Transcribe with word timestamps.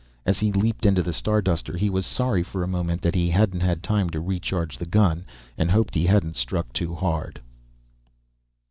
As 0.25 0.39
he 0.39 0.51
leaped 0.51 0.83
into 0.87 1.03
the 1.03 1.13
Starduster 1.13 1.77
he 1.77 1.87
was 1.91 2.07
sorry 2.07 2.41
for 2.41 2.63
a 2.63 2.67
moment 2.67 3.03
that 3.03 3.13
he 3.13 3.29
hadn't 3.29 3.59
had 3.59 3.83
time 3.83 4.09
to 4.09 4.19
recharge 4.19 4.79
the 4.79 4.87
gun, 4.87 5.23
and 5.59 5.69
hoped 5.69 5.93
he 5.93 6.07
hadn't 6.07 6.35
struck 6.37 6.73
too 6.73 6.95
hard. 6.95 7.39